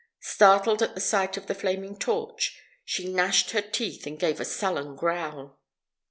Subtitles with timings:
[0.23, 4.45] Startled at the sight of the flaming torch, she gnashed her teeth and gave a
[4.45, 5.59] sullen growl.